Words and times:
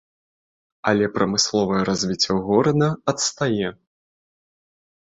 Але 0.91 1.05
прамысловае 1.17 1.81
развіццё 1.91 2.33
горада 2.49 2.87
адстае. 3.15 3.67